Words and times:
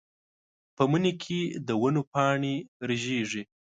په 0.75 0.83
مني 0.91 1.13
کې 1.23 1.39
د 1.67 1.69
ونو 1.81 2.01
پاڼې 2.11 2.55
رژېږي. 2.89 3.43